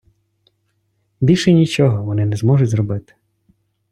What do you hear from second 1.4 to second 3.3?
нічого вони не зможуть зробити.